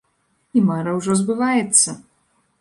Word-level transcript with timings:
І 0.59 0.63
мара 0.69 0.95
ўжо 0.99 1.19
збываецца! 1.21 1.95